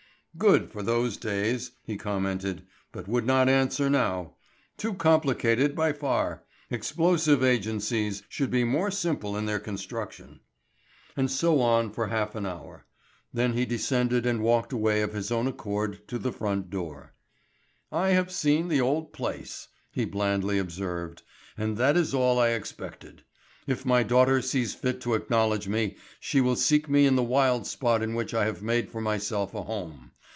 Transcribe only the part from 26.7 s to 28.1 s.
me in the wild spot